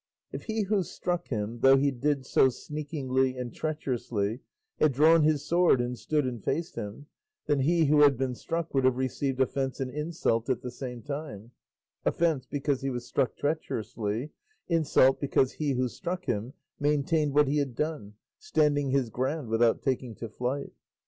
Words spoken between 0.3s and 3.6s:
If he who struck him, though he did so sneakingly and